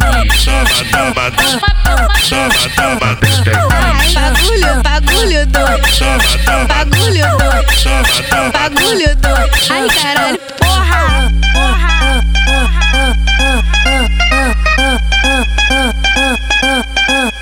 [0.92, 1.42] toma, toma,
[2.28, 3.52] toma, toma pepeque.
[4.14, 6.08] Bagulho, bagulho doido,
[6.68, 7.78] bagulho doido,
[8.52, 9.48] bagulho doido.
[9.70, 10.37] Ai caralho.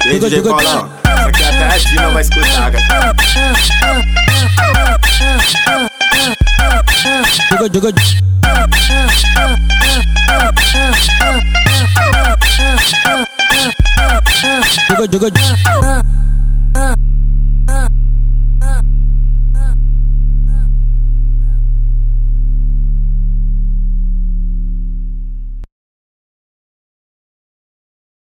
[0.09, 3.17] Ei, DJ Paulão, essa aqui até a não vai escutar, cara.
[7.51, 7.93] Joga, joga.
[14.89, 15.96] Joga, joga.